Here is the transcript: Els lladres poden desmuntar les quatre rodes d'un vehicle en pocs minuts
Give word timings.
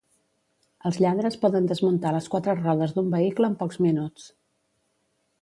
Els 0.89 0.95
lladres 1.03 1.37
poden 1.43 1.67
desmuntar 1.71 2.13
les 2.15 2.31
quatre 2.37 2.57
rodes 2.63 2.97
d'un 2.97 3.13
vehicle 3.19 3.53
en 3.53 3.61
pocs 3.61 3.81
minuts 3.89 4.27